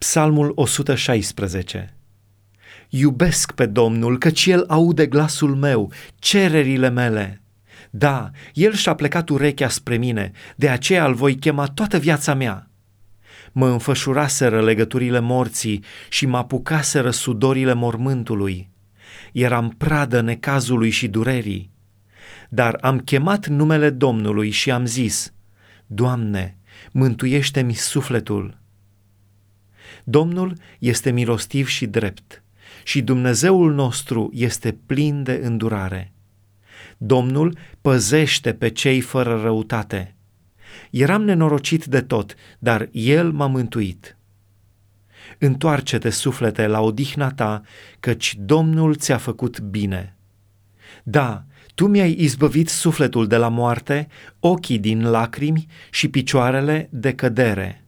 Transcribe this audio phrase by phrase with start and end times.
[0.00, 1.96] Psalmul 116
[2.88, 7.42] Iubesc pe Domnul, căci El aude glasul meu, cererile mele.
[7.90, 12.70] Da, El și-a plecat urechea spre mine, de aceea îl voi chema toată viața mea.
[13.52, 18.70] Mă înfășuraseră legăturile morții și mă apucaseră sudorile mormântului.
[19.32, 21.70] Eram pradă necazului și durerii.
[22.48, 25.32] Dar am chemat numele Domnului și am zis,
[25.86, 26.58] Doamne,
[26.92, 28.58] mântuiește-mi sufletul.
[30.04, 32.42] Domnul este milostiv și drept
[32.82, 36.12] și Dumnezeul nostru este plin de îndurare.
[36.96, 40.14] Domnul păzește pe cei fără răutate.
[40.90, 44.16] Eram nenorocit de tot, dar El m-a mântuit.
[45.38, 47.62] Întoarce-te, suflete, la odihna ta,
[48.00, 50.16] căci Domnul ți-a făcut bine.
[51.02, 51.44] Da,
[51.74, 54.08] tu mi-ai izbăvit sufletul de la moarte,
[54.40, 57.84] ochii din lacrimi și picioarele de cădere.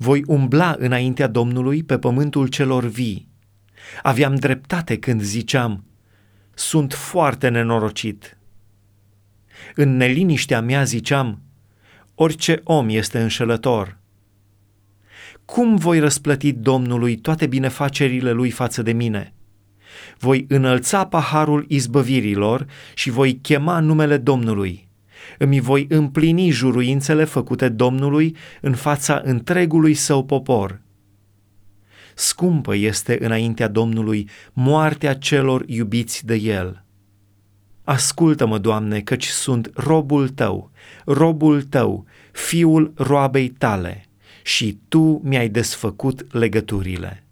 [0.00, 3.28] Voi umbla înaintea Domnului pe pământul celor vii.
[4.02, 5.84] Aveam dreptate când ziceam,
[6.54, 8.38] sunt foarte nenorocit.
[9.74, 11.42] În neliniștea mea ziceam,
[12.14, 13.98] orice om este înșelător.
[15.44, 19.32] Cum voi răsplăti Domnului toate binefacerile lui față de mine?
[20.18, 24.87] Voi înălța paharul izbăvirilor și voi chema numele Domnului.
[25.38, 30.80] Îmi voi împlini juruințele făcute Domnului în fața întregului său popor.
[32.14, 36.84] Scumpă este înaintea Domnului moartea celor iubiți de El.
[37.84, 40.70] Ascultă-mă, Doamne, căci sunt robul Tău,
[41.04, 44.04] robul Tău, fiul roabei Tale,
[44.42, 47.24] și Tu mi-ai desfăcut legăturile.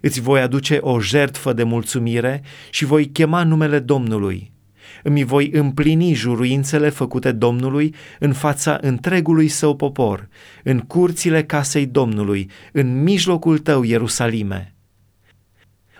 [0.00, 4.52] Îți voi aduce o jertfă de mulțumire și voi chema numele Domnului.
[5.02, 10.28] Îmi voi împlini juruințele făcute Domnului în fața întregului său popor,
[10.64, 14.74] în curțile casei Domnului, în mijlocul tău, Ierusalime.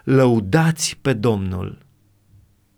[0.04, 1.89] Lăudați pe Domnul!